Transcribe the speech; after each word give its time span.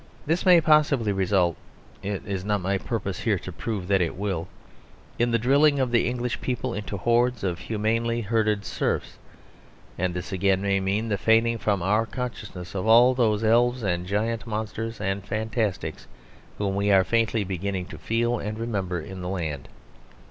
This 0.25 0.47
may 0.47 0.59
possibly 0.61 1.11
result 1.11 1.55
(it 2.01 2.23
is 2.25 2.43
not 2.43 2.59
my 2.59 2.79
purpose 2.79 3.19
here 3.19 3.37
to 3.37 3.51
prove 3.51 3.87
that 3.87 4.01
it 4.01 4.15
will) 4.15 4.47
in 5.19 5.29
the 5.29 5.37
drilling 5.37 5.79
of 5.79 5.91
the 5.91 6.07
English 6.07 6.41
people 6.41 6.73
into 6.73 6.97
hordes 6.97 7.43
of 7.43 7.59
humanely 7.59 8.21
herded 8.21 8.65
serfs; 8.65 9.19
and 9.99 10.15
this 10.15 10.31
again 10.31 10.59
may 10.59 10.79
mean 10.79 11.09
the 11.09 11.19
fading 11.19 11.59
from 11.59 11.83
our 11.83 12.07
consciousness 12.07 12.73
of 12.73 12.87
all 12.87 13.13
those 13.13 13.43
elves 13.43 13.83
and 13.83 14.07
giants, 14.07 14.47
monsters 14.47 14.99
and 14.99 15.23
fantastics 15.27 16.07
whom 16.57 16.73
we 16.73 16.89
are 16.91 17.03
faintly 17.03 17.43
beginning 17.43 17.85
to 17.85 17.99
feel 17.99 18.39
and 18.39 18.57
remember 18.57 18.99
in 18.99 19.21
the 19.21 19.29
land. 19.29 19.67